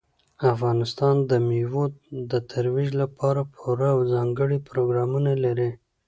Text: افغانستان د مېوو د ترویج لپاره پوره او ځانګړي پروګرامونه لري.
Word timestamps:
افغانستان 0.53 1.15
د 1.29 1.31
مېوو 1.47 1.85
د 2.31 2.33
ترویج 2.51 2.89
لپاره 3.01 3.41
پوره 3.55 3.87
او 3.95 3.99
ځانګړي 4.13 4.57
پروګرامونه 4.69 5.31
لري. 5.43 5.71